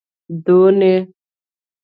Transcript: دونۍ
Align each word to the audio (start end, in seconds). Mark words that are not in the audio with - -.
دونۍ 0.45 0.93